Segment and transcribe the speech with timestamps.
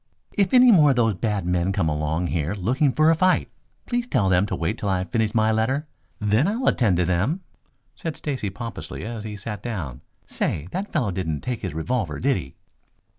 [0.33, 3.51] "If any more of those bad men come along here looking for a fight,
[3.85, 5.85] please tell them to wait till I finish my letter,
[6.17, 7.41] then I'll attend to them,"
[7.93, 10.01] said Stacy pompously as he sat down.
[10.25, 12.55] "Say, that fellow didn't take his revolver, did he?"